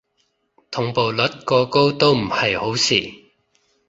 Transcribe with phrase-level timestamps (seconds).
[0.71, 3.03] 同步率過高都唔係好事